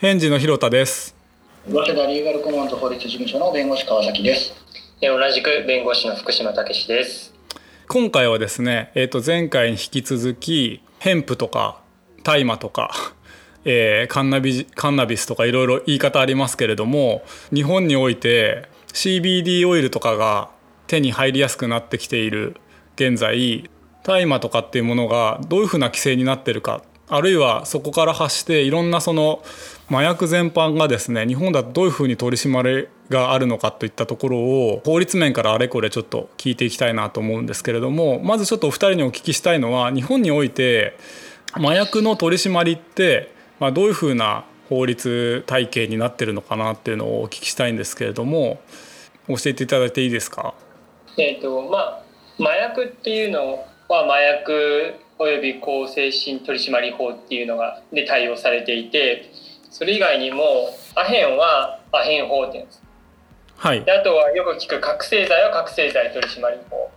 [0.00, 1.16] 返事の広田です。
[1.68, 4.54] 早稲田リーガルコモンズ法律事務所の弁護士川崎です。
[5.02, 7.34] 同じく弁護士の福島武です。
[7.88, 11.80] 今回はですね、えー、と前回に引き続きヘンプとか
[12.22, 12.92] 大麻とか、
[13.64, 20.48] えー、カンナビカンナビスとかいろいろ言い方ありますけれども日本において CBD オイルとかが
[20.86, 22.54] 手に入りやすくなってきている
[22.94, 23.68] 現在
[24.04, 29.42] 大麻とかっていうものがどういうふうな規制になってるかあるいはそこから発していろんなその
[29.90, 40.98] 麻薬全般がですね日本だとどういうふうに取り締まりがあるのかといったところを法律面からあれこれちょっと聞いていきたいなと思うんですけれどもまずちょっとお二人にお聞きしたいのは日本において
[41.52, 48.60] 麻薬の取り締まりって、まあ、どういうふうな法律体系になってるのかなっていうのをお聞きしたいんですけれども
[49.28, 50.52] 教えていただいていいですか？
[51.16, 52.02] えーとまあ、
[52.38, 59.30] 麻薬っていうのは麻薬および向精神取締法っていうのがで対応されていて
[59.70, 60.42] それ以外にも
[60.94, 62.82] アヘンはアヘン法って言うんです。
[63.56, 66.90] はい、であとはよく聞く覚醒剤は覚醒剤取締法。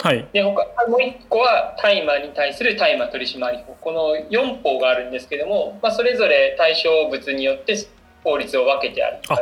[0.00, 3.76] はい、で他もう一個は大麻に対する大麻取締法。
[3.80, 7.76] この4法があるんですけども、まあ、それぞれ対象物によって
[8.24, 9.38] 法律を分けてあるあ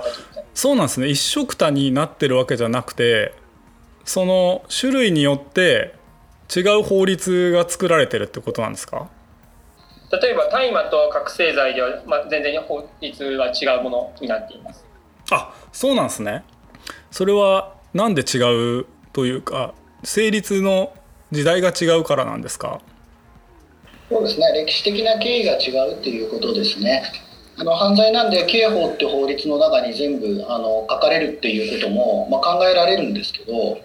[0.55, 1.09] そうなんですね。
[1.09, 3.33] 一緒くたになってるわけじゃなくて
[4.05, 5.95] その種類によって
[6.55, 9.08] 違う法律が作られてるってことなんですか？
[10.12, 14.84] 例えば大麻と覚醒剤では、まあ、全然法律は違うものになっています。
[15.33, 16.44] あそうなんですね。
[17.11, 19.74] それはなんで違うというか
[20.05, 20.92] 成立の
[21.33, 22.80] 時代が違うからなんですか？
[24.08, 24.47] そうですね。
[24.52, 27.02] 歴史的な経緯が違うっていうことですね。
[27.58, 33.80] あの犯罪なんで刑法って法律の中に全部あの書かれるっていうことも、まあ、考えられるんですけど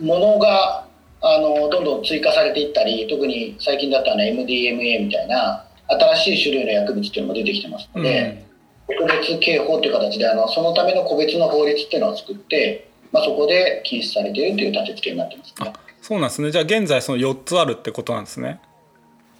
[0.00, 0.85] ものが
[1.28, 8.46] あのどんどん追加されていったり特に最近だったら MDMA みたいな新しい種類の薬物っていうのも出てきてますので、
[8.88, 16.50] うん、特別刑法っていう形であのそのための個別の法律っていうのを作って、まあ、そこで禁止されているという立て付けになってます、ね、そうなんですね。
[16.52, 18.60] じゃあ現在その4つあるってことなんですね。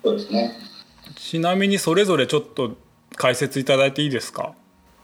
[0.03, 0.53] そうですね。
[1.15, 2.77] ちなみにそれぞれちょっと
[3.15, 4.55] 解説いただいていいですか？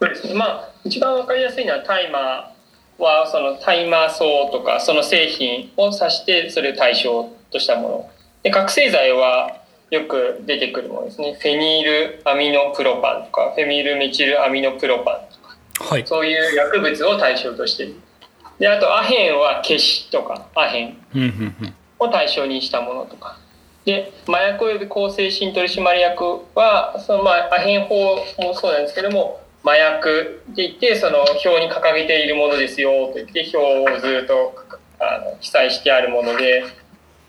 [0.01, 0.33] そうですね。
[0.33, 2.52] まあ一番わかりやすいのは大麻
[2.97, 8.09] はそのタイマー層とかその製品を指してそれを対象としたもの。
[8.43, 11.37] で覚醒剤はよく出てくるものですね。
[11.39, 17.89] フェニールアミノプロパンとかフェミルメチルアミノプロパンとか、はい、そういう薬物を対象として。
[18.59, 20.97] であとアヘンはケシとかアヘン
[21.99, 23.37] を対象にしたものとか。
[23.85, 26.23] で麻薬及び向精神取締役
[26.55, 34.53] はそのまあアヘン法もそうなんですけども麻薬って言ってその表に掲げているものですよと言って表をずっと
[34.99, 36.63] あの記載してあるもので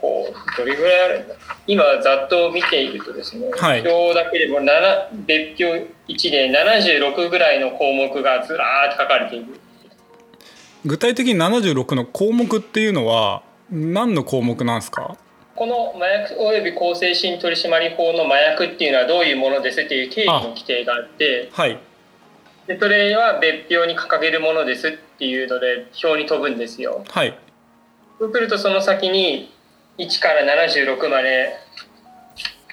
[0.00, 1.34] こうどれぐらいあるんだ？
[1.66, 4.58] 今ざっと見ているとですね、はい、表だけでも
[5.26, 9.60] 別表1で76ぐらいの項目がずらーっと書かれている。
[10.84, 15.16] 具体的に76の項目っていうのは何の項目なんですか？
[15.54, 21.78] この麻薬および向精神取締法の麻薬っていうのはどういうものですっていう定義の規定があってはい
[22.66, 27.04] でそれは別表に掲げるものですっていうので表に飛ぶんですよ。
[27.08, 27.38] はい。
[28.18, 29.52] そうするとその先に
[29.98, 31.54] 1から76まで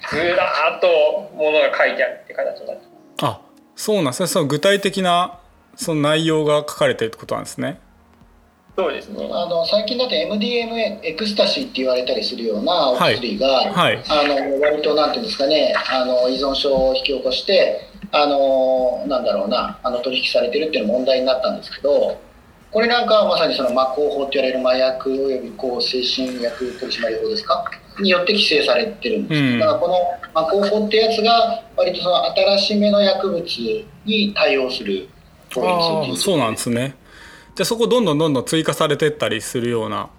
[0.10, 2.84] ずらーっとものが書いてあるって形になって
[3.22, 3.42] あ
[3.76, 5.40] そうなんですねその具体的な
[5.76, 7.80] その内容が書かれてるってことなんですね。
[8.76, 9.30] そうですね。
[9.32, 22.20] あの最近だと MDMA エクスタシーって言われたりするようなお薬が、はいはい、あの割となんていうんですかねあの依存症を引き起こしてあのなんだろうなあの取引されてるっていうの問題になったんですけど
[22.72, 27.66] これなんかはまさにその麻薬法って言われる麻薬及び抗精神薬取締法ですか？
[28.00, 29.96] によって規制されてるんです、うん、だからこの
[30.34, 33.44] 麻薬法ってやつが割とその新しめの薬物
[34.06, 35.10] に対応する
[35.54, 36.96] 法律そうなんですね。
[37.56, 40.10] じゃあそこどんどんどんどん追加されてったりするような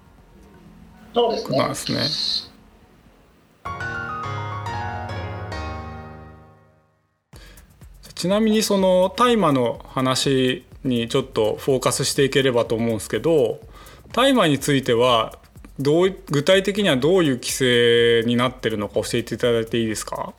[1.14, 1.38] そうで
[1.75, 2.51] すね
[8.22, 13.58] ちなみにその大麻の話にちょっとフォーカスしていければと思うんですけど
[14.12, 15.40] 大麻については
[15.80, 20.34] どう具体的にはどういう規制になってるのか教えていただいていいですか？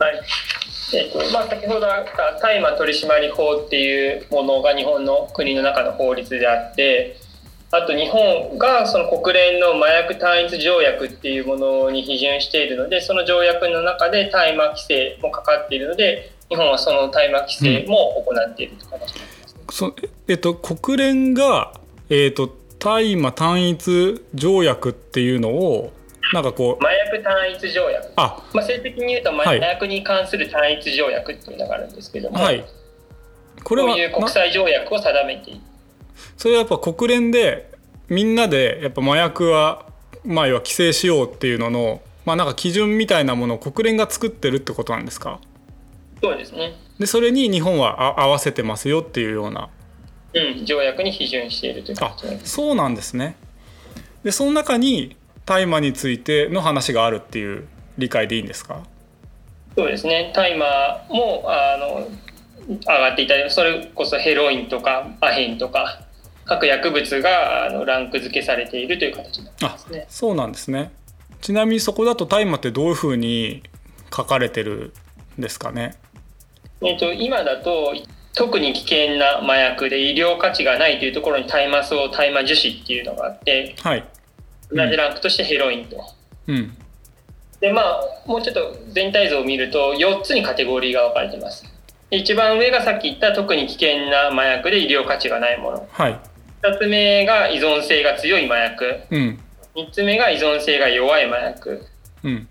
[0.00, 0.20] はい。
[0.96, 7.18] えっとまあ、先ほどあった大麻取締法っていうものが日本の国の中の法律であって
[7.70, 18.86] あと日本がその国連の麻薬単一条約っていうものに批准しているのでその条約の中で大麻規制もかかっているので日本はその大麻規制も行っていると
[20.28, 21.72] えっと、国連が、
[22.08, 25.92] えっと、大麻単一条約っていうのを
[26.32, 28.12] なんかこう麻薬単一条約。
[28.16, 32.64] あ、まあ、正的に言うと麻薬に関する単一条約っていうのがあるんですけども、はい、
[33.64, 35.60] これはこういう国際条約を定めている。
[36.36, 37.70] それはやっぱ国連で
[38.08, 39.86] みんなでやっぱ麻薬は
[40.24, 45.40] まあ要は規制しようっていうののまあなんか基準みたいなものを国連が作ってるってことなんですか？
[46.22, 46.74] そうですね。
[46.98, 49.68] でそれに日本は合わせてますよっていうような、
[50.34, 53.36] うん、条約に批准しているというあそうなんですね。
[54.24, 57.68] でその中に大麻についての話があるっていう
[57.98, 58.82] 理解でいいんですか？
[59.76, 60.32] そうですね。
[60.34, 62.08] 大麻もあの
[62.68, 66.00] 上がっていたりそれこそヘロインとかアヘンとか
[66.46, 70.06] 各薬物があのランク付けされているという形になすね。
[70.08, 70.92] そうなんですね。
[71.42, 73.62] ちなみにそこだと大麻ってどういうふうに
[74.14, 74.92] 書かれてる
[75.38, 75.94] んですかね？
[76.82, 77.94] えっと、今だと
[78.34, 84.04] 特に危険な麻薬で医療価値がないというところに大麻草大麻樹脂っていうのがあって、はい、
[84.70, 86.04] 同じランクとしてヘロインと。
[86.48, 86.76] うん。
[87.60, 91.64] でまあもうちょっと全体像を見ると4つにカテゴリーが分かれてます。
[92.10, 96.20] 一番上がさっき言った特に危険な麻薬で医療価値がないもの、はい、
[96.62, 99.38] 2つ目が依存性が強い麻薬、うん、
[99.74, 101.84] 3つ目が依存性が弱い麻薬、
[102.22, 102.48] うん、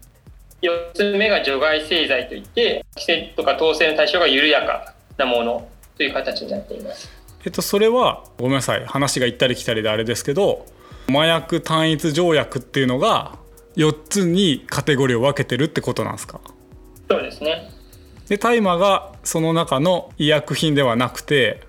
[0.68, 5.68] 4つ目が除外製剤といって規制とか統制の対象が緩やかなもの
[5.98, 7.10] という形になっています。
[7.46, 8.86] えっと、それはごめんなさい。
[8.86, 10.66] 話が行ったり来たりであれですけど
[11.08, 13.38] 麻薬単一条約っていうのが
[13.76, 16.42] 4つにカテゴリーを分けてるってことなんですか？
[17.10, 17.72] そうですね。
[18.28, 21.62] で大麻がその中の医薬品ではなくて、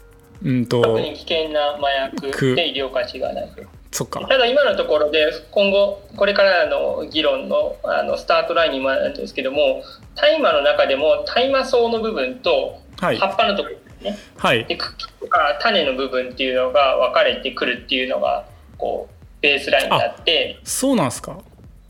[0.42, 3.52] うんと、特に危険な麻薬で医療価値がない
[3.90, 4.20] そっか。
[4.20, 9.82] ただ今のところで今後これからの議論のあのスタートラインにもなるんですけども
[10.14, 18.46] 大麻の中でも大麻草の部分と葉っぱのところですね、はい、で茎とか種の部分っていうのが分かれてくるっていうのが
[18.76, 20.60] こうベースラインになって。
[20.64, 21.38] そうなんですか？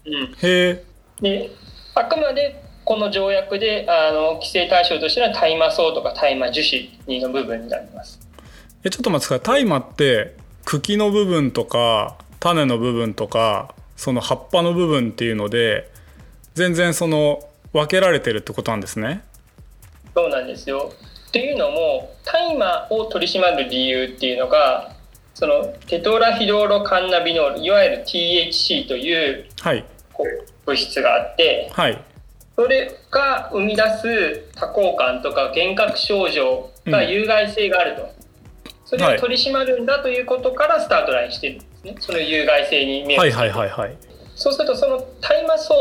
[0.04, 0.84] うん、へ
[1.20, 1.50] で
[1.94, 6.62] あくまでこの条約であの規制対象としては大麻草とか大麻樹
[7.08, 8.20] 脂の部分になります。
[8.84, 9.64] えちょっと待ってください。
[9.64, 10.36] 大麻って
[10.66, 15.88] 茎の部分とか種の部分とかその葉っぱの部分っていうので
[16.54, 19.22] 全然その分けられてるってことなんですね。
[20.12, 20.92] そうなんですよ。
[21.28, 24.92] っていうのも大麻を取り締まる理由っていうのが
[25.34, 29.84] そのテトラヒドロカンナビノールいわゆる THC という、はい、
[30.64, 32.04] 物質があって、はい、
[32.56, 38.08] それが生み出す多幸感とか幻覚症状が有害性があると、うん、
[38.86, 41.96] それを取り締まるんだということからスタートラインしてるんですね。
[41.98, 43.96] その有害性に目をはいはいはいはい。
[44.36, 45.74] そうするとその大麻草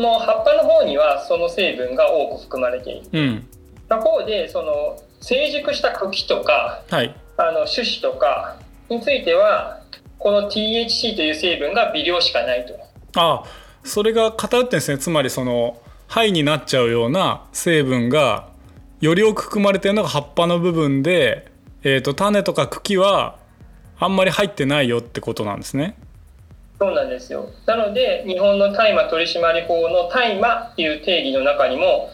[0.00, 3.48] の葉っぱの方にはその成分が多く含まれている、うん、
[3.88, 9.82] 他方でその成熟した茎とか、はい、あの種子とかについては
[10.18, 12.74] この THC という成分が微量しかないと。
[13.20, 13.44] ああ
[13.84, 14.98] それが偏ってんですね。
[14.98, 18.48] つまりその肺になっちゃうような成分が
[19.00, 21.52] より多く含まれてるのが葉っぱの部分で、
[21.88, 23.38] えーと、種とか茎は
[24.00, 25.96] あんまり入ってないよってことなんですね。
[26.80, 27.48] そうなんですよ。
[27.64, 32.10] なので日本の大麻取締法の大麻っていう定義の中にも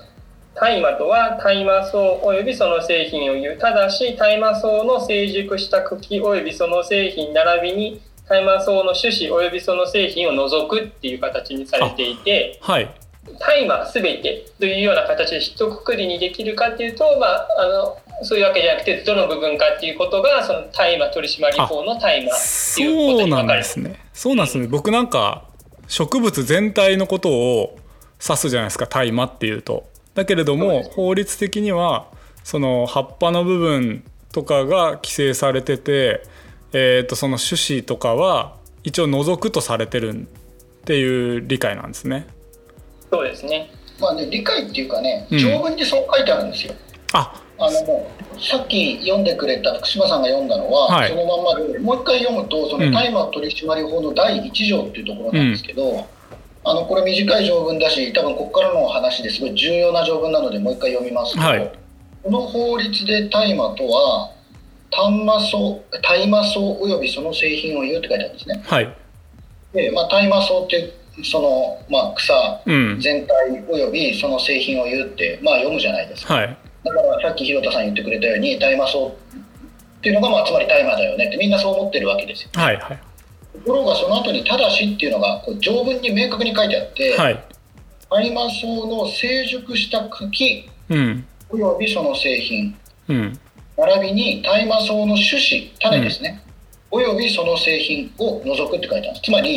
[0.54, 3.58] 大麻とは大麻草およびその製品を言う。
[3.58, 12.94] ただし大麻草の成熟した茎およびその製品並びに大麻草の種子およびその製品を除くっていう形にされていて、はい、
[13.38, 23.64] 大麻全てというような形で一括りにできるかっていうと、まあ、あのそういうわけじゃなくてどの部分かっていうことがその大麻取締法の大麻っていうことに分かれる。
[23.64, 24.06] そうなんですね。
[24.12, 24.66] そうなんですね。
[24.66, 25.44] 僕なんか
[25.88, 27.78] 植物全体のことを
[28.22, 29.84] 指すじゃないですか大麻っていうと。
[30.14, 32.06] だけれども法律的には
[32.44, 36.22] その葉っぱの部分とかが規制されてて
[36.72, 40.24] えー、とその種子とかは一応除くとされてるっ
[40.84, 42.26] ていう理解なんですね。
[43.12, 43.70] そうですね。
[44.00, 46.72] まあね理解っていうかね条文にそう書いてあるんですよ。
[46.72, 47.42] うん、あ。
[47.58, 56.00] あのさっき読んでくれた福島さんが読んだのは、はい、そのまんまでもう一回読むとその大麻取締法の第1条っていうところなんですけど、うん、
[56.64, 61.72] あのこれ短い条文だし多分ここからの話ですごい重要な条文なのでもう一回読みますと、はい、
[62.24, 64.32] この法律で大麻とは
[64.90, 65.58] 大麻草
[66.02, 68.62] 大麻草およびその製品を言うって書いてあるんですね。
[68.66, 68.96] はい、
[69.74, 72.32] で、まあ、大麻草ってその、まあ、草
[72.64, 76.34] 全体およびその製品を言うって、まあ、読むじゃないですか。
[76.34, 79.10] はい、だからさっき広田さん言ってくれたように大麻草っ
[80.02, 82.50] ていうのが、まあ、つまり大麻だよねってみんなそう思ってるわけですよ。
[82.54, 82.98] はいはい、
[83.58, 87.44] ところがその後に「ただし」っていうのがこう条文に明確に書いてあって、はい、
[88.10, 90.68] 大麻草の成熟した茎
[91.50, 92.74] およびその製品、
[93.08, 93.38] うん。
[93.76, 96.51] 並びに大麻草の種子種ですね、うん、
[96.94, 99.20] およびその製品を除くって書いてある。
[99.22, 99.56] つまり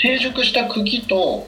[0.00, 1.46] 成熟した茎と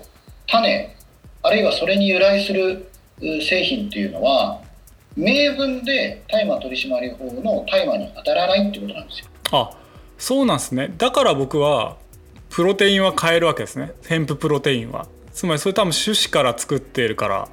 [0.48, 0.96] 種
[1.42, 4.60] あるいはそれに由来する製品っていうのは
[5.16, 9.26] 明文で大麻取締法の大麻に当たらないってことなんですよ。
[9.52, 9.70] あ
[10.18, 10.92] そうなんですね。
[10.98, 11.96] だから僕は
[12.50, 13.92] プロテインは変えるわけですね。
[14.06, 15.06] ヘンププロテインは。
[15.32, 17.48] つまりそれ多分種子から作っているから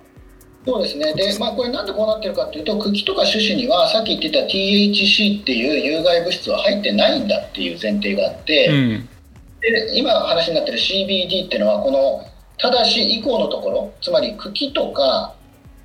[0.65, 9.09] そうですねで、まあ、これなんでこうなってるかっていうと茎とか種子にはさっき言ってた THC っていう有害物質は入ってないんだっていう前提があって、うん、
[9.61, 12.25] で今話になってる CBD っていうのはこの
[12.57, 15.33] ただし以降のところつまり茎とか、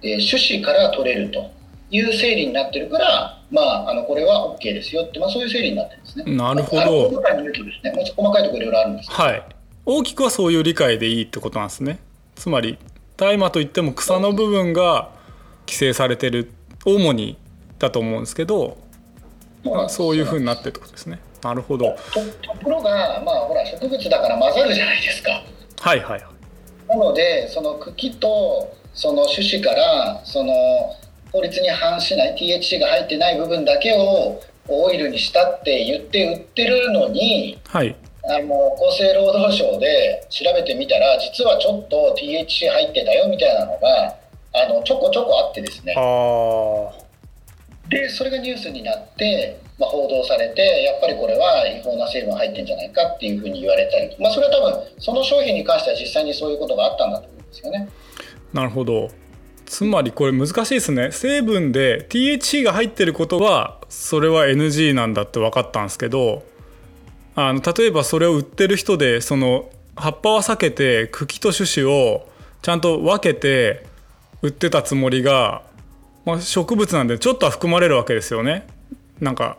[0.03, 1.51] えー、種子から取れると
[1.91, 6.37] いう整理になってるからまあ、あのこれは OK ですよって、まあ、そういう整理になってるんですね。
[6.37, 7.09] なるほど。
[7.09, 9.43] 細かいですね、もう細かいところいろいろあるんですはい。
[9.87, 12.01] 大きくはそういう理解でいいってことなんですね。
[12.35, 12.79] つまり
[13.17, 15.11] 大麻といっても草の部分が
[15.67, 16.51] 規制されてる
[16.85, 17.39] 主に
[17.79, 18.77] だと思うんですけど、
[19.65, 21.21] まあ、そういうふうになってるってことですね。
[21.43, 21.97] なるほど。
[22.43, 25.45] ところが、まあ、ほら植物だから混ざるじゃないですか。
[25.81, 26.23] はいはいはい。
[26.89, 30.53] なのでその茎とその種子からその
[31.33, 44.17] 法律に反しない THC が入ってない部分だけをオイルにしたって言って売ってるのに、はい、あの厚生労働省で調べてみたら実はちょっと THC 入ってたよみたいなのが
[44.55, 45.95] あのちょこちょこあってですね。
[47.89, 57.89] でそれがニュースになって、まあ、報道されてやっぱりこれは違法な成分入ってんじゃないかっていうふうに言われたり、まあ、それは多分その商品に関しては実際にそういうことがあったんだと思うんですよね。
[58.55, 59.11] なるほど。
[59.67, 61.11] つまりこれ難しいですね。
[61.13, 66.43] 成分で THC が入ってることはそれは NG なんだって分かったんですけど
[67.37, 72.29] あの例えばそれを売ってる人でその葉っぱは避けて茎と種子を
[72.63, 73.87] ちゃんと分けて
[74.43, 75.63] 売ってたつもりが、
[76.25, 78.67] まあ、植物なんでちょっとは含まれるわけですよね。
[79.21, 79.59] なんか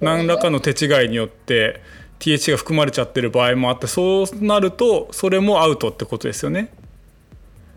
[0.00, 1.80] 何らかの手違いによって
[2.18, 6.70] THC が含まれちゃってる場合もあってそうなるとそれもアウトってことですよね。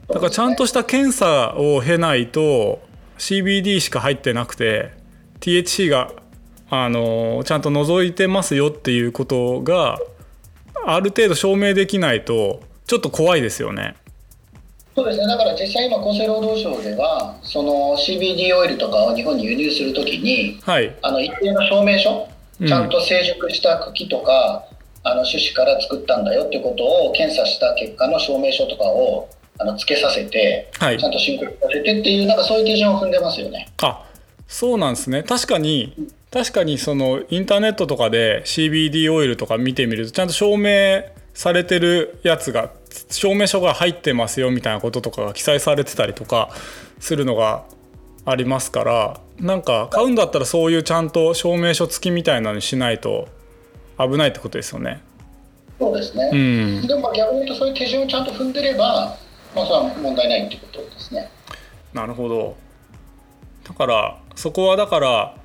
[0.08, 2.82] だからちゃんとした検査を経ないと
[3.18, 4.92] CBD しか入ってなくて
[5.40, 6.12] THC が
[6.74, 10.00] あのちゃんと除いてますよっていうことが
[10.86, 13.96] ある程度証明できないとちょっと怖いですよね。
[14.96, 15.28] そうですね。
[15.28, 22.30] だから実際今厚生労働省ではその CBD オイルとかを日本に輸入するときに、はい、あの一定の証明書
[22.66, 24.64] ちゃんと成熟した茎とか、
[25.04, 29.28] うん、あの種子から作ったんだよってことを検査した結果の証明書とかを
[29.60, 33.68] あのつけさせて、はい、ちゃんと申告させてっていうなんかそういう手順を踏んでますよね。
[33.82, 34.06] あ
[34.48, 35.24] そうなんですね。
[35.24, 42.72] 確かに確かにそのインターネットとかで CBD オイルとか見てみるとちゃんと証明されてるやつが
[43.10, 46.50] 証明書が入ってますよみたいなこととかが記載されてたりとか
[47.00, 47.66] するのが
[48.26, 53.28] ありますからなんか買うんだったらそういうちゃんと証明書付きみたいなのにしないと
[53.98, 55.02] 危ないってことですよね。
[55.80, 56.36] そうですね、う
[56.84, 59.18] ん、でも逆に言うとそういう手順をちゃんと踏んでれば
[59.56, 61.30] まあ、それは問題ないってことですね。
[61.94, 62.56] なるほど
[63.68, 65.36] だからそこはだから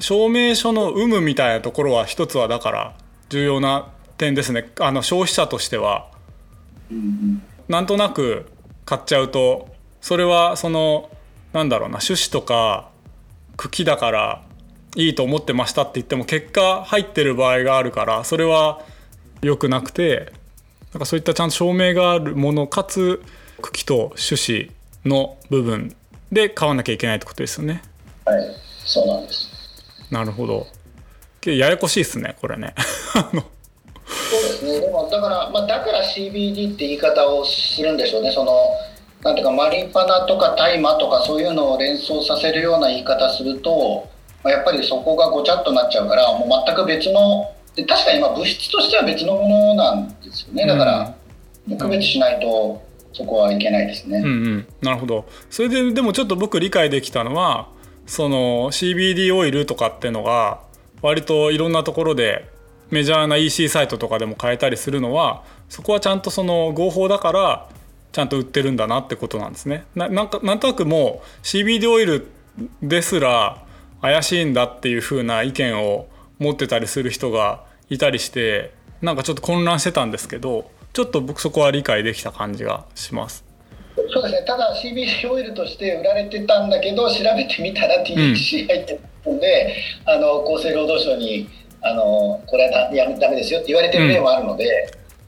[0.00, 2.94] 証明書の有無みたいなところは一つはだから
[3.28, 3.88] 重要な
[4.18, 6.08] 点ですねあの消費者としては。
[7.68, 8.46] なんとなく
[8.84, 9.68] 買っちゃうと
[10.00, 11.10] それはその
[11.52, 12.90] なんだろうな種子とか
[13.56, 14.42] 茎だから
[14.94, 18.82] いいと思ってましたって言っても結果入ってる場合があるからそれは
[19.42, 20.32] 良くなくて
[20.92, 23.22] なんかそういったちゃんと証明があるものかつ
[23.60, 24.70] 茎と種子
[25.04, 25.94] の部分
[26.30, 27.82] で買わなきゃいけないってことですよね。
[28.24, 29.55] はい、そうなんです。
[30.10, 30.66] なるほど。
[31.44, 32.74] ややこしいですね、これね。
[33.12, 34.80] そうですね。
[34.80, 38.32] でもだからまあだから CBD って言い方をするんでしょうね。
[38.32, 38.52] その
[39.22, 44.08] なんていうかマリファナとか大麻とかそういうのを連想させるような言い方すると、
[44.42, 50.66] まあ、やっぱりそこがごちゃっとなっちゃうからもう全く別の確かにまあ物質としては別のものなんですよね。
[50.66, 51.14] だから
[51.78, 52.84] 区別しないと。
[53.12, 54.18] そこはいけないですね。
[54.18, 57.68] うんうん、なるほどそれででもちょっと僕理解できたのは
[58.06, 60.60] その CBD オイルとかってのが
[61.02, 62.48] 割といろんなところで
[62.90, 67.68] メジャーな EC サイトとかでも買えたりするのはそこはちゃんとその合法だから
[68.12, 69.84] ちゃんと売ってるんだなってことなんですね。
[69.94, 72.26] なんかなんとなくもう CBD オイル
[72.80, 73.62] ですら
[74.00, 76.08] 怪しいんだっていう風な意見を
[76.38, 78.72] 持ってたりする人がいたりして
[79.02, 83.45] なんかちょっと混乱してたんですけどちょっと僕そこは理解できた感じがします。
[84.12, 84.44] そうですね。
[84.46, 89.74] ただ CBD オイルとして売られてたんだけど調べてみたら THC 入ってたので、
[90.06, 91.48] うん、あの厚生労働省に
[91.80, 94.64] あのこれはだやダメですよって言われてる例もあるので、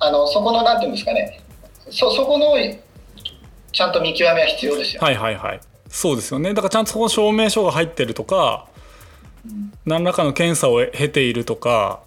[0.00, 1.40] うん、あのそこのなんていうんですかね。
[1.90, 2.54] そそこの
[3.72, 5.60] ちゃんと見極めは必要ですよ、はいはいはい。
[5.88, 6.52] そうですよね。
[6.52, 8.66] だからちゃんとそこの証明書が入ってるとか、
[9.46, 12.00] うん、何らかの検査を経ているとか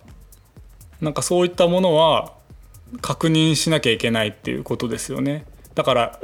[1.02, 2.34] なんかそういったものは
[3.02, 5.46] 確認しなきゃいけないっていうことですよね。
[5.74, 6.20] だから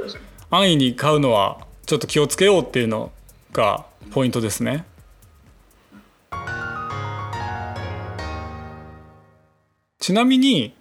[0.50, 3.12] 安易に買うのはちょっと気をつけようっていうの
[3.52, 4.84] がポイントですね。
[9.98, 10.74] ちなみに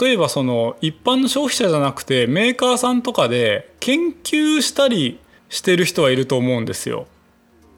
[0.00, 7.06] 例えばその一般の消費者じゃなくてメーカーさんとかで研究したりしてる人はいると思うんですよ。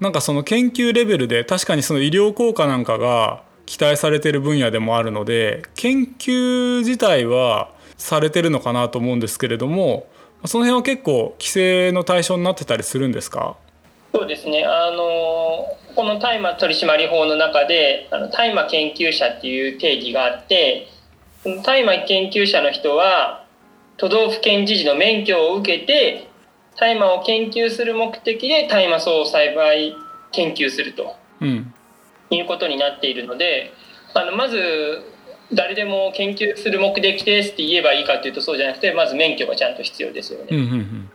[0.00, 10.06] なんかその研究レベルで確かにその医療効果なんかが期待されてる分野でもあるので研究自体はされてるのかなと思うんですけれども
[10.46, 13.56] その辺は結構規制の対象になってたりするんですか？
[14.12, 14.64] そうですね。
[14.64, 20.88] あのこの大麻取締法の中であの大麻研究者っていう定義があって
[21.64, 23.44] 大麻研究者の人は
[23.96, 26.28] 都道府県知事の免許を受けて
[26.78, 29.94] 大麻を研究する目的で大麻草を栽培
[30.32, 31.74] 研究すると、うん、
[32.30, 33.72] いうことになっているので
[34.12, 35.02] あのまず
[35.52, 40.46] 誰でも研究する目的ですって言えばいいかというとそうじゃなくてまず免許がちゃんと必要ですよね。
[40.50, 41.10] うんうんうん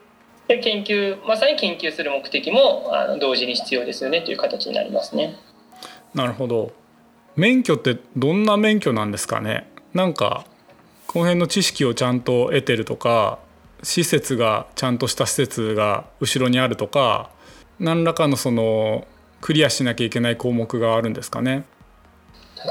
[0.48, 5.38] で研究まさに研究する目的もあの同時に必要ですよねという形になりますね。
[6.14, 6.74] なるほど。
[7.38, 9.70] 免許ってどんな免許なんですかね？
[9.94, 10.46] なんか
[11.08, 13.40] この辺の知識をちゃんと得てるとか
[13.82, 17.30] 施設がちゃんとした施設が後ろにあるとか
[17.80, 19.08] 何らかのその
[19.40, 21.64] クリアしなきゃいけない項目があるんですかね？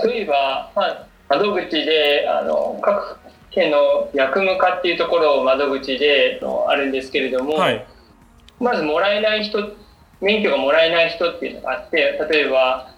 [0.05, 3.17] 例えば、まあ、窓口であの各
[3.51, 7.87] 県の役務課っていうところを窓口であるんですけれども、はい、
[8.59, 9.71] まずもらえない人
[10.21, 12.91] 免許がもらえない人っていうのがあって例えば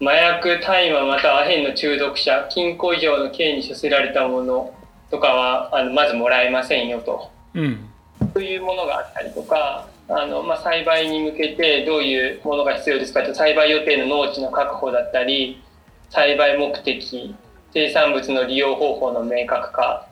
[0.00, 4.74] 麻薬大麻またはアヘンの中毒者禁錮以上の刑に処せられたもの
[5.10, 7.90] とかはあのまずもらえませんよと、うん、
[8.32, 15.62] というものがあったりとかあの、まあ、栽培に向けてどういうものが必要ですかと栽培予定の農地の確保だったり
[16.10, 17.34] 栽培目的
[17.74, 20.06] 生産物の利用方法の明確化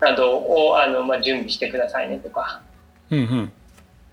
[0.00, 2.60] などをあの、まあ、準備してくださいねとか、
[3.10, 3.52] うんうん、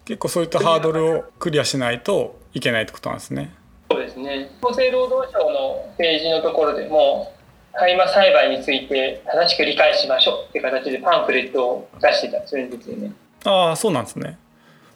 [0.06, 3.54] 結構そういったハードルをクリアしないといけないってことなんですね。
[3.90, 7.34] そうですね厚生労働省のページのところでも
[7.74, 13.12] 大麻栽培について正しく理解しましょうっていう形でパンフレットを出してたりするんですよね。
[13.44, 14.38] ああそうなんですね。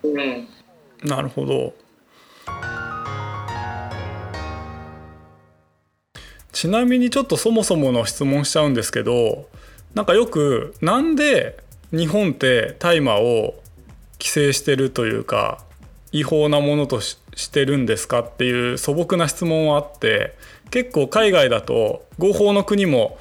[0.03, 0.47] うん、
[1.03, 1.73] なるほど。
[6.55, 9.49] ちなみにちょっとそもそもの質問しちゃうんですけど
[9.93, 11.59] なんかよくなんで
[11.91, 13.55] 日本って大麻を
[14.19, 15.59] 規制してるというか
[16.13, 17.17] 違法なものとし
[17.51, 20.33] てるんですかっていう素朴な質問はあって
[20.71, 23.17] 結構海外だと合法の国も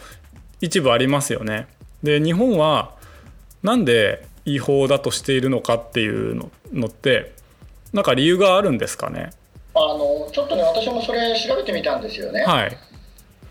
[0.61, 1.67] 一部ありますよね。
[2.05, 2.95] で日本は
[3.65, 6.37] なんで違法だとしているのかっていう
[6.73, 7.33] のって
[7.93, 9.31] なんか理由があるんですかね？
[9.75, 12.45] あのちょっとね私もそれ調べてみたんですよね。
[12.45, 12.79] はい、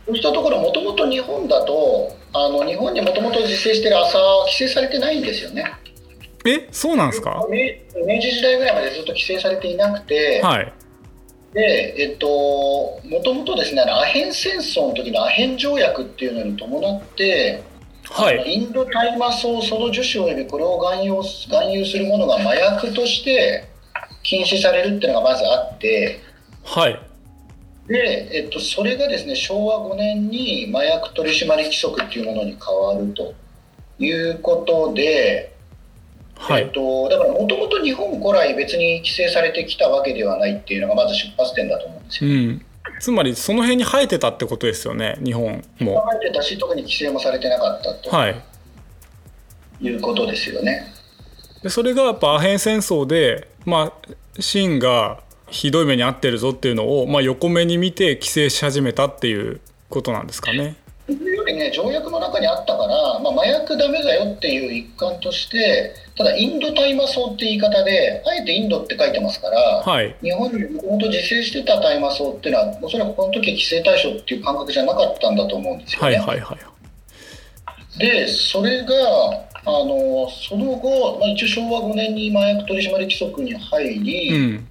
[0.06, 5.72] そうしたところもともと日本だとあの日本にもともと自生してる朝は規制されてないんですよね。
[6.46, 7.46] えそうなんですか？
[7.50, 10.74] 明治時代ぐらいまでずっと規制されていなくて、はい、
[11.54, 17.64] でえっともともとですねアヘン戦争の時のアヘン条約っていうのに伴って
[18.10, 23.64] はい、インド大麻草その樹種及びこれを含有含有するものが麻薬として
[24.24, 26.20] 禁止されるっていうのがまずあって、
[26.66, 27.00] はい、
[27.88, 33.34] で、えっと、それがですね昭和5年に麻薬取締規則っていうものに変わると
[34.00, 35.56] いうことで、
[36.36, 42.32] はい、えっと、だからもともと日本古来別に規制されてきたわけではないっていうのがまず出発点だと思うんですよ。
[42.32, 42.66] うん
[43.00, 46.06] つまりその辺に生えてたってことですよね日本も。
[46.06, 48.42] 生えてたし特に規制もされてなかったと、はい、
[49.82, 50.94] いうことですよね。
[51.64, 55.23] でそれがやっぱアヘン戦争で、まあ、清が
[55.54, 60.76] ひどい目に遭ってるぞっていうのを、まあ、横目に見て規制し始めたっていうことなんですかね。
[61.06, 76.18] というよりね条約の中にあったから、まあ、麻薬ダメだよっていう一環としてただインド大麻草って言い方であえてインドって書いてますから、はい、日本にもともと自生してた大麻草っていうのはおそらくこの時規制対象っていう感覚じゃなかったんだと思うんですよね。
[76.18, 76.58] はいはいは
[77.98, 78.96] い、でそれが
[79.66, 84.68] あのその後、まあ、一応昭和5年に麻薬取締規則に入り、うん、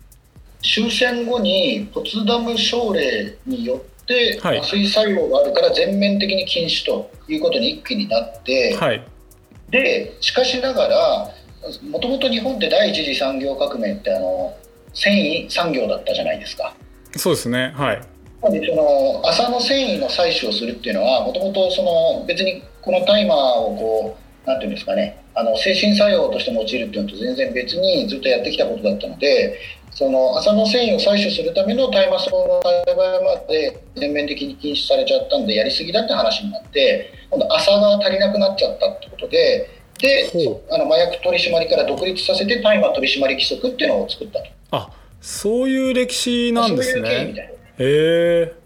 [0.62, 9.04] 終戦後にポツダム省令によって、はい、麻酔作用があるから全面的に禁止ということに一気になって、はい、
[9.70, 11.28] でしかしながら
[11.90, 14.56] もともと日本って第一次産業革命ってあの
[14.94, 16.74] 繊維産業だったじゃないですか。
[17.16, 17.72] そうですね。
[17.76, 18.02] はい。
[18.42, 29.58] その麻の繊維の採取をするっていうのはもともとその別にこの大麻をこうなんていうんですかねあの精神作用として用いるっていうのと全然別にずっとやってきたことだったので
[29.94, 40.30] その麻の繊維を採取するための大麻草の栽培まで全面的に禁止されちゃったんでやりすぎだって話になって今度麻が足りなくなっちゃったってことでで
[40.70, 44.46] あの麻薬取締りから独立させて大麻取締規則っていうのを作ったと。
[44.72, 47.52] あそういう歴史なんですね。
[47.78, 48.61] へえ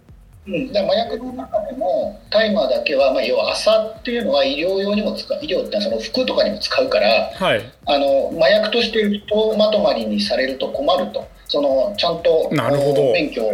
[0.48, 7.72] うん、だ麻薬の中でも大麻だけは、まあ、要は朝っていうのは医療用にも使う医療ってのはその服とかにも使うからはい。
[7.86, 11.26] あの麻薬としてひとまとまりにされると困ると。
[11.48, 13.12] そのちゃんとなるほど。
[13.12, 13.52] 免許を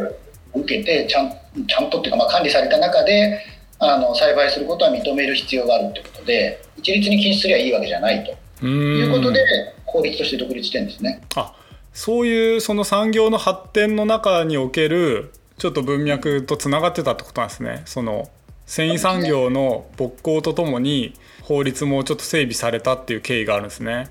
[0.55, 1.33] 受けてちゃん
[1.66, 3.40] ちゃんとっていうか、まあ、管理された中で
[3.78, 8.37] あの栽培することは認める必要があるということで一律に禁止すりゃいいわけじゃないと。
[8.62, 9.40] ういうことで
[9.85, 11.20] 法律として独立してるんですね。
[11.37, 11.55] あ
[11.92, 17.83] そういうその産業の発展の中におけるちょっと文脈とつながってたってことなんですね。
[17.87, 18.29] その
[18.67, 24.09] 繊維産業の勃興とともに法律もちょっと整備されたっていう経緯があるんですね。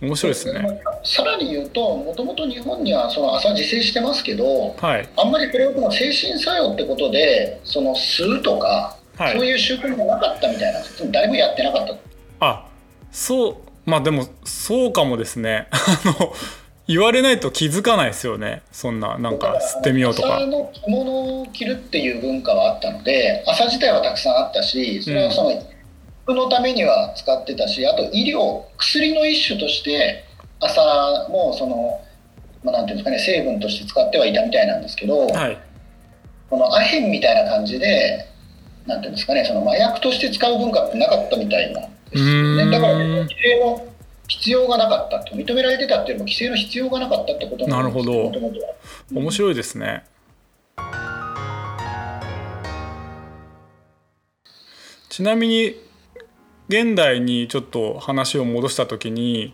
[0.00, 0.82] 面白いですね。
[1.04, 5.08] さらに言うともともと日本にはその朝自生してますけどはい。
[5.16, 9.32] あんまりこれをこの精神作用ってことでその吸うとか、はい。
[9.36, 10.80] そういう習慣がなかったみたいな
[11.10, 11.96] 誰もやってなかった。
[12.40, 12.66] あ
[13.12, 15.68] そうまあでもそうかもですね。
[15.72, 16.32] あの
[16.90, 18.62] 言われないと気づかないですよね。
[18.72, 20.38] そんななんか吸ってみようとか。
[20.38, 25.62] 朝の着物を着るっていう文化はあったので朝自体はたくさんあったしそれはその
[26.24, 30.24] 服のためには使ってたしあと医療薬の一種として
[30.58, 30.80] 朝
[31.30, 32.00] もその、
[32.64, 35.58] まあ、なんていうんですかね成分として使ってはいたみたいなんですけど、はい。
[36.50, 38.26] このアヘンみたいな感じで
[38.86, 42.70] なんていうんですかねその麻薬として使う文化ってなかったみたいなんですよね。
[42.70, 43.89] だからの
[44.30, 48.32] 必要がなかったと認められてたっていうのも規制の必要がなかったってことなんですなるほど。
[49.12, 50.04] 面白いですね。
[55.08, 55.74] ちなみに
[56.68, 59.52] 現代にちょっと話を戻した時に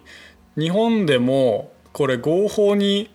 [0.58, 3.10] 日本でもこれ合法に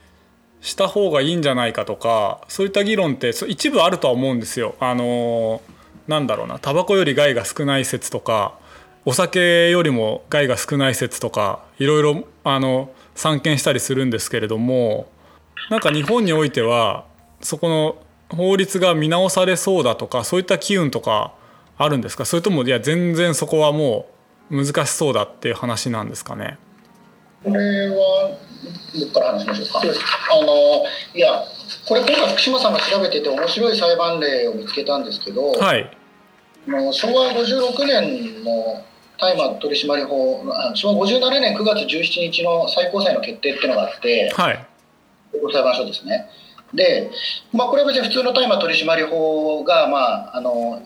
[0.62, 4.76] した方がいいんじゃないかとかそういった議論って一部あるとは思うんですよ。
[4.80, 5.62] あの
[6.08, 8.58] なんだろうなタバコより害が少ない説とか
[9.06, 15.10] お酒よりも害が少ない説とかいろいろあの散見したりするんですけれども
[15.70, 17.06] なんか日本においては
[17.42, 21.34] そこの法律が見直されそうだとかそういった機運とか
[21.78, 22.26] あるんですか？
[22.26, 24.08] それともいや全然そこはも
[24.52, 26.58] う難しそうだっていう話なんですかね？
[27.44, 28.38] これは
[28.94, 29.82] どこから話しましょうか？
[30.32, 30.86] あの
[31.16, 31.44] いや
[31.88, 35.98] これ今回福島さんが調べてて面白い裁判例を見つけたんですけど、はい。
[36.68, 38.84] あの昭和56年の
[39.17, 44.67] 大麻取締法あ昭和57年9月17日の最高裁の決定っていうのがあってはい。
[45.54, 46.30] 裁判所ですね。
[46.74, 47.10] で、
[47.54, 49.97] まあ、これは別に普通の大麻取締法がま
[50.32, 50.82] ああの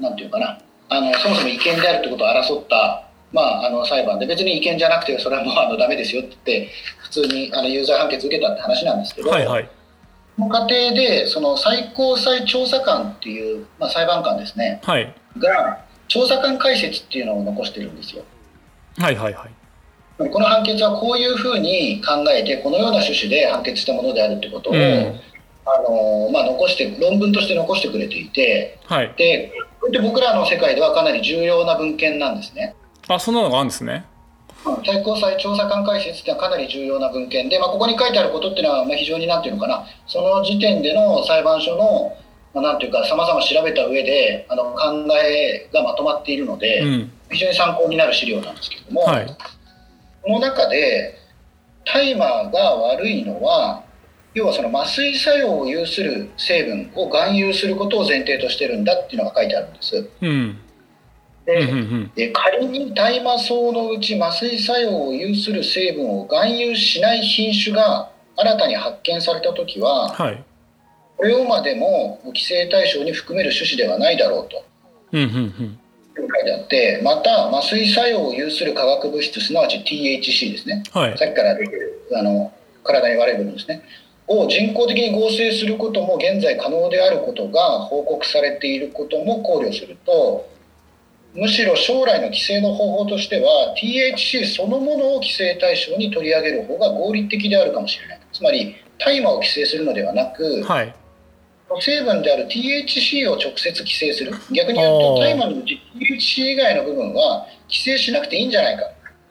[0.00, 0.58] なんていうかな。
[0.92, 9.70] あのそもそも違憲であるってことを争ったまあ、あの裁判で別に違憲じゃなくてそれはもうあのダメですよって言って普通にあの有罪判決受けたって話なんですけど、はいはい。
[10.36, 14.80] この過程でその最高裁調査官っていう、まあ、裁判官ですね。
[14.82, 15.14] はい。
[15.38, 18.24] が調査官解説っていうのを残してるんですよ。
[18.98, 19.50] はいはいはい
[20.18, 24.80] この判決はこういうふうに考えてこのような趣旨で判決したものであるってことを、うん
[25.64, 32.74] あのまあ、残して論文として残してくれていてはいでこれって僕らの世界ではかなり重要な文献なんですね。
[33.08, 34.04] あそんなのがあるんですね。
[34.84, 42.12] 最高裁調査官解説っていうのはかなり重要な文献で、まあ、ここに書いてあることっていうのはまあ非常になんていうのかなその時点での裁判所の
[42.54, 44.78] まあなんていうかさまざま調べた上であの考
[45.22, 47.12] えがまとまっているので、うん。
[47.30, 49.26] 非常に参考になる資料なんですけれども、はい。
[50.22, 51.16] この中で
[51.84, 53.84] 大麻が悪いのは
[54.34, 60.08] 要はその麻酔作用を有する成分を含有することを前提としてるんだっていうのが書いてあるんです。
[60.20, 60.58] うん。
[61.46, 62.12] でうんうんうん。
[62.14, 70.44] で仮に大麻草のうち麻酔作用を有する成分を含有しない品種が新たに発見された時ははい
[71.20, 74.64] これをまでも規制対象に含める趣旨ではないだろうと。
[75.12, 75.78] うんうんうん。
[76.16, 80.82] 書いてあってまた麻酔作用を有する化学物質すなわち THC ですね。
[80.92, 81.18] はい。
[81.18, 82.50] さっきから出てるあの
[82.84, 83.82] 体に悪い部分ですね。
[84.28, 90.48] を人工的に合成することも現在可能であることが報告されていることも考慮すると
[91.34, 98.20] むしろ将来の規制の方法としては THC そのものを規制対象に取り上げる方が合理的であるかもしれない。
[98.32, 100.94] つまり大麻を規制するのではなくはい
[101.78, 104.32] 成分である THC を直接規制する。
[104.50, 108.84] 逆に言うと大麻のうち THC 以外の部分は規制しなくていいんじゃないか。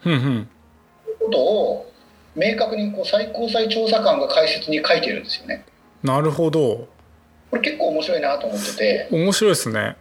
[0.04, 0.48] という
[1.20, 1.92] ことを
[2.36, 5.66] 明確にこう最高裁調査官が解説に書いてるんですよね。
[6.04, 6.88] なるほど。
[7.52, 9.08] これ結構面白いなと思ってて。
[9.12, 9.98] 面白いですね。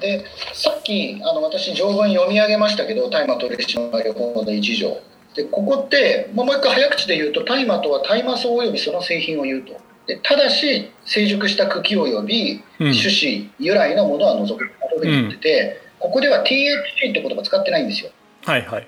[0.00, 5.00] でさっきあの私条文読み上げましたけど大麻取締法の一条。
[5.34, 12.92] でここって、まあ、もう一回早口で言うと大麻とは大麻草及びその製品を言うとでただし成熟した茎及びうん。
[12.92, 18.10] 種子由来のものは除くというふうに言ってて、ここでは THC って言葉使ってないんですよ、
[18.44, 18.86] はいはい。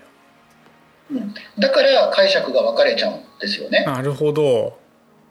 [1.12, 3.84] うん、だから解釈が分かれちゃうんですよね。
[3.86, 4.76] なるほど。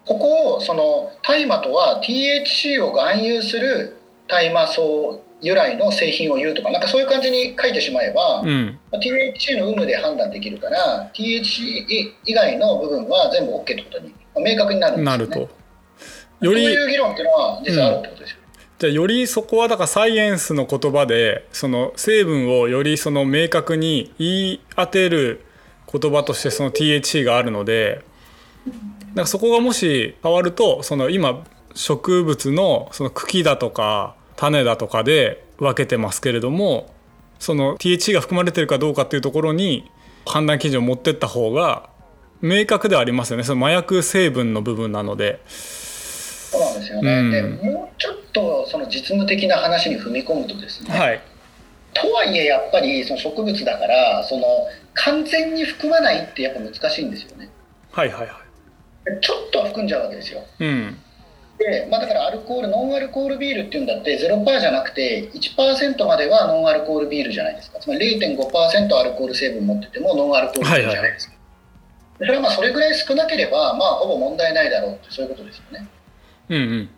[0.06, 4.82] ここをその大麻とは THC を含有する大麻草
[5.42, 8.80] 由来の製品を言うとかなんかそういう感じに書いてしまえば、うん。
[8.94, 15.18] THC の有無で判断できるから THC 以外の部分は全部 OK ってことに明確になるんですよね。
[15.18, 15.65] なると
[16.46, 18.38] よそうりいう議論っていうのは実はあるってことですよ。
[18.78, 25.46] じゃあよりそこはだからサイエンスの言葉でその成分をよりその明確に言い当てる
[25.92, 28.02] 言葉としてその THC があるので
[28.66, 36.94] だからそこがもし変わるとその今植物のその茎だとか種だとかで分けてますけれども
[37.40, 39.90] その THC が含まれてるかどうかっていうところに
[40.26, 41.90] 判断基準を持ってった方が
[42.42, 45.40] 明確ではありますよねその麻薬成分の部分なので。
[46.56, 47.20] そうなんですよね。
[47.20, 47.32] うん。
[47.32, 47.42] で
[47.72, 51.22] もうちょっとその実務的な話に踏み込むとですね、はい、
[51.94, 54.46] とはいえやっぱりその植物だからその
[54.94, 57.50] 完全に含まないってやっぱ難しいんですよね。
[57.92, 59.22] はいはいはい。
[59.22, 60.44] ちょっとは含んじゃうわけですよ。
[60.60, 60.98] うん。
[61.58, 67.80] で、まあ、だからアルコールノンアルコールビールっていうんだって0%じゃなくて1%まではノンアルコールビールじゃないですか。
[67.80, 71.36] つまり0.5%アルコール成分持っててもノンアルコールビールじゃないですか、
[72.20, 75.88] でそれはまあそれぐらい少なければまあほぼ問題ないだろうってそういうことですよね
[76.50, 76.90] うんうん。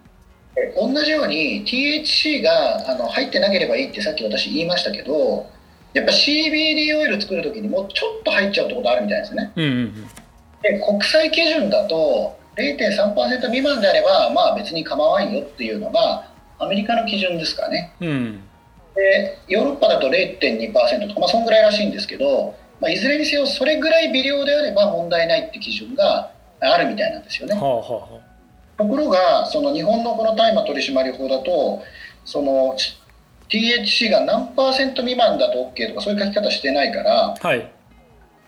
[0.55, 5.49] で同じように THC があの入ってなければいいってさっき私言いましたけど
[5.93, 9.51] やっぱ CBD オイル作る時にもうちょっと入っちゃうってことあるみたいですね。
[9.55, 9.93] うんうん。
[10.61, 17.93] で国際基準だと0.3%未満であればまあ別に構わんよっていうのがアメリカの基準ですかね。
[18.01, 18.07] うん。
[18.07, 18.43] うん
[18.97, 27.53] でヨーロッパだと0.2%とか、まあ、そんぐらいらしいんですけど、まあ、いずれにせよそれぐらい微量であれば問題ないって基準があるみたいなんですよね。
[27.53, 28.26] はあはあは
[28.77, 31.81] ところがその日本のこの大麻取締法だと
[32.25, 32.77] その
[33.49, 37.71] THC が何パーセント未満だと OK とかそういう書き方してないからあはい。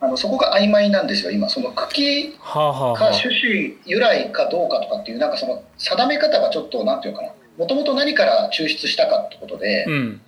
[0.01, 1.49] あのそこが曖昧なんですよ今。
[1.49, 7.33] その茎か種子由来かどうかとかっていうなんかその定め方がちょっとなんていうのかな。
[7.57, 10.21] もともと何から抽出したかってことで,、うん。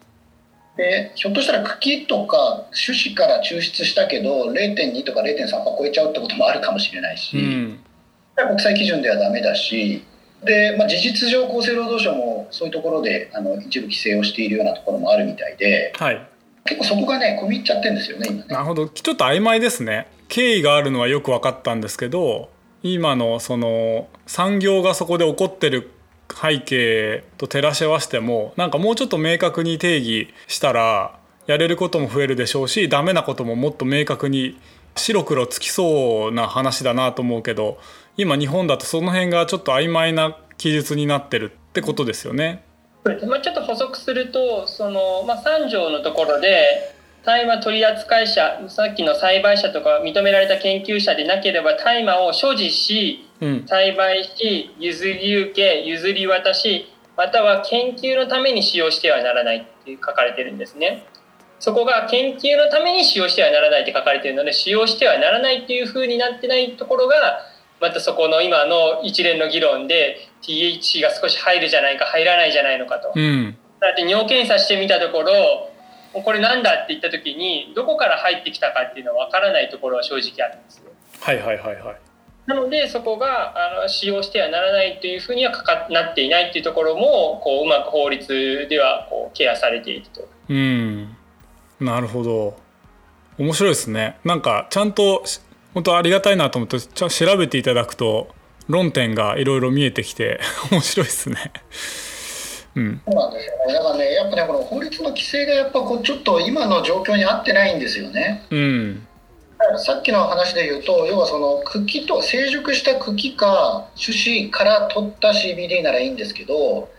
[0.76, 7.81] でひょっとしたら茎とか種子から抽出したけど0.2とか0.3%超えちゃうってこともあるかもしれないし、うん
[8.36, 10.04] 国際基準ではダメだし
[10.44, 16.28] で、まあ、事実上厚生労働省もそういうところであの一部規制をしているようなところもあるみたいではい。
[16.63, 18.46] 結構そこがね込み入っちゃってるんですよね今ね。
[18.48, 18.88] なるほど。
[18.88, 20.08] ちょっと曖昧ですね。
[20.28, 22.50] 経緯があるのはよく分かったんですけど
[22.84, 25.91] 今のその産業がそこで起こってる
[26.32, 34.58] 背景と照らし合わせてもなんかもうちょっと明確に定義したらやれることも増えるでしょうしダメなことももっと明確に
[34.96, 37.78] 白黒つきそうな話だなと思うけど
[38.17, 42.63] 今日本だとその辺がちょっと曖昧な記述になってるってことですよね。
[43.04, 46.93] まあ、ちょっと補足するとその、まあ、3条のところで
[47.24, 56.86] 大麻取扱者さっきの栽培者とか認められた研究者でなければ大麻を所持しうん、栽培し譲り受け譲り渡し
[57.17, 61.06] または研究のために使用してはならないって書かれてるんですね。
[61.60, 67.39] そこが研究のために使用してはならないって書かれてるので使用してはならないっていうふうになってないところが
[67.82, 73.12] またそこの今の一連の議論で THC が少し入るじゃないか入らないじゃないのかと。
[73.15, 75.34] うん、だって尿検査してみたところ
[76.13, 80.91] これなんだって言った時にどこから入ってきたかっていうのは分からないところは正直あるんですよ。
[81.22, 81.96] はいはいはいはい。
[82.46, 90.28] なのでそこがあの使用してはならないというふうにはかかなっていないっていうところもこううまく法律ではこうケアされていると。
[90.50, 91.15] うん、
[91.80, 92.58] なるほど
[93.38, 95.39] 面白いですねなんかちゃんとし
[95.73, 98.29] 本当ありがたいなと思ってちゃんと調べていただくと
[98.67, 100.39] 論点がいろいろ見えてきて
[100.71, 101.38] 面白いですね。
[102.73, 103.73] うん、そうなんですよね。
[103.73, 108.45] だからね、やっぱね、この法律の規制がやっぱこうちょっと今の状況に合ってないんですよね。
[108.49, 109.07] うん、
[109.77, 116.89] さっきの話で言うと、要はその茎と成熟した茎か種子から取った CBD ならいいんですけど、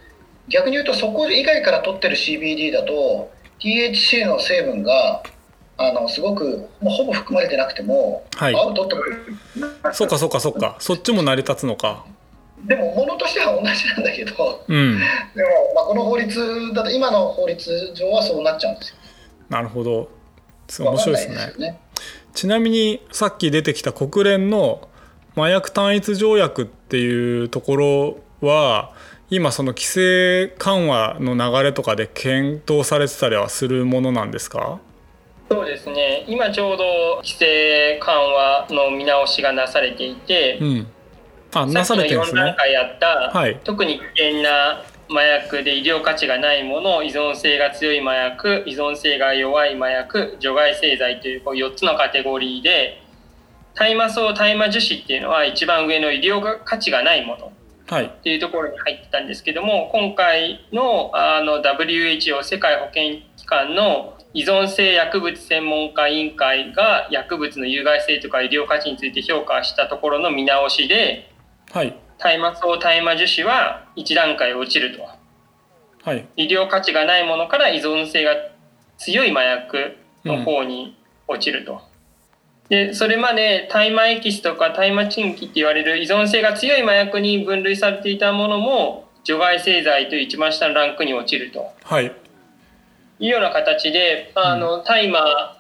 [0.48, 3.30] 逆に言うとそこ以外から取ってる CBD だと
[3.60, 5.22] THC の成分が
[5.88, 8.54] あのすごくもうほぼ含まれてなくても、はい。
[8.54, 9.02] アウトってこ
[9.84, 10.76] とそうかそうかそうか。
[10.78, 12.04] そっちも成り立つのか。
[12.64, 14.98] でもものとしては同じなんだけど、うん、
[15.34, 18.96] でもまあこの法律だと今の法律上はそうなっちゃうんですよ。
[19.48, 20.08] なるほど。
[20.78, 21.72] 面白いですね。
[21.72, 21.80] ね。
[22.34, 24.88] ちなみにさっき出てきた国連の
[25.34, 28.94] 麻薬単一条約っていうところは
[29.28, 34.78] 今その規制緩和の流れとかで検討されてたりはするものなんですか？
[35.50, 36.24] そうですね。
[36.28, 40.86] 今ちょうど規制緩和の見直しがなされていて、うん。
[41.54, 42.54] あなささっきの4段れてるんですね。
[42.56, 43.60] 階やった、はい。
[43.62, 53.02] 特に危険な麻薬で医療価値がないもの依存性が強い麻薬依存性が弱い麻薬除外製剤というこう4つのカテゴリーで
[53.74, 57.52] 大麻草大麻樹脂っていうのは一番上の医療価値がないもの。
[57.88, 58.06] はい。
[58.06, 71.32] っていうところに入ってたんですけども今回のあの WHO 世界保健機関の依存性薬物専門家委員会が薬物の有害性とか医療価値について評価したところの見直しで
[71.72, 71.96] はい。
[72.18, 75.08] 大麻草大麻樹脂は1段階落ちると。
[76.04, 76.28] はい。
[76.36, 78.34] 医療価値がないものから依存性が
[78.98, 81.80] 強い麻薬の方に落ちると。
[82.68, 91.72] でそれまで大麻エキスとか大麻鎮気って言われる依存性が強い麻薬に分類されていたものも除外製剤という一番下のランクに落ちると。
[91.84, 92.12] はい
[93.22, 95.56] いうような形であの大麻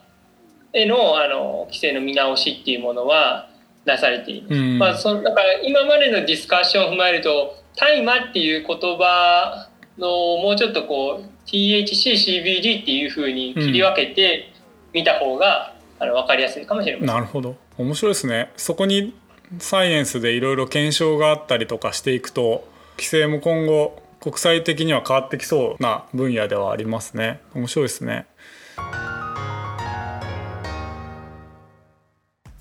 [0.72, 3.48] へのあの規制の見直しっていうものは
[3.86, 4.54] 出されています。
[4.54, 4.78] うん。
[4.78, 14.52] まあ、そだから今までのディスカッションを踏まえると大麻っていう言葉のもうちょっとこう THCCBD っていうふうに切り分けて
[14.92, 17.06] 見た方が、あの分かりやすいかもしれません。
[17.06, 17.56] なるほど。
[17.78, 18.50] 面白いですね。
[18.56, 19.14] そこに
[19.60, 27.40] サイエンスでいろいろ検証があったりとかしていくと規制も今後国際的には変わってきそうな分野ではありますね。
[27.56, 28.26] 面白いですね。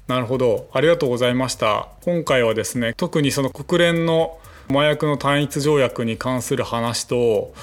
[0.08, 0.72] なるほど。
[0.74, 1.90] ありがとうございました。
[2.02, 4.40] 今回はですね特にその国連の
[4.72, 7.54] 麻薬の単一条約に関する話と,、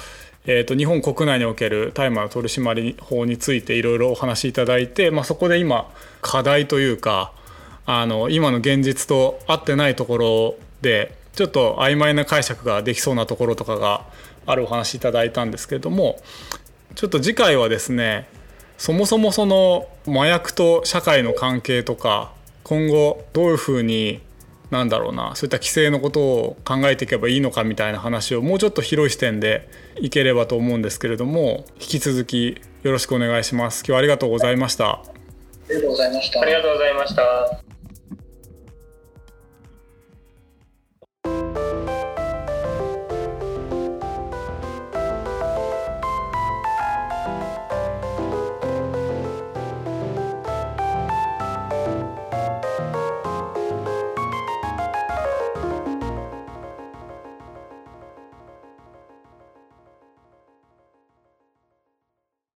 [0.45, 7.33] えー、と日本国内における大麻の取締法についていろいろお話しいただいて、まあ、そこで今課題というか
[7.85, 14.05] あの今の現実と合ってないところでちょっと曖昧な解釈ができそうなところとかが
[14.45, 16.19] あるお話いただいたんですけれども
[16.95, 18.27] ちょっと次回はですね
[18.77, 24.19] そもそもその麻薬と社会の関係とか今後どういうふうに
[24.69, 29.69] なんだろうなそういった規制のことを考えていけばいいのかみたいな話をもうちょっと広い視点で
[30.01, 33.79] いければと思うんですけれども引き続きよろしくお願いします。
[33.79, 34.89] 今日はありがとうございました。
[34.89, 35.01] あ
[35.69, 37.68] りがとうございましたありがとうございました。